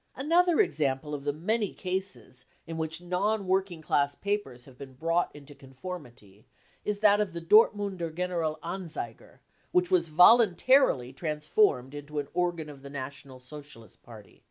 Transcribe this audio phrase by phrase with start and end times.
[0.15, 4.93] Another example of the many cases in which non work ing class papers have been"
[4.95, 6.47] brought into conformity
[6.83, 9.41] 93 is that of the Dortmunder General Anzeiger,
[9.71, 14.39] which was ec vol untarily 39 transformed into an organ of the National Socialist Party.